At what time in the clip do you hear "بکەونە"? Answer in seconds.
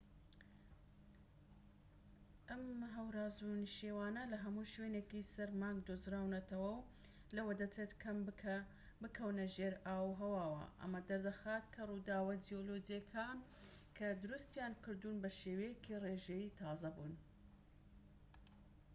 9.03-9.45